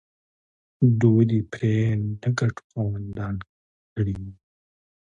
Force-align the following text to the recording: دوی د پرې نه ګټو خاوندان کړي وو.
دوی 1.01 1.23
د 1.31 1.33
پرې 1.51 1.73
نه 2.21 2.29
ګټو 2.39 2.63
خاوندان 2.71 3.35
کړي 3.93 4.15
وو. 4.21 4.31